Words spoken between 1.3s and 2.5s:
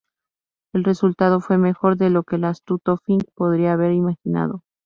fue mejor de lo que el